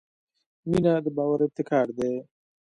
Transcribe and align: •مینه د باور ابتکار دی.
•مینه 0.69 0.93
د 1.05 1.07
باور 1.17 1.39
ابتکار 1.47 1.87
دی. 1.97 2.11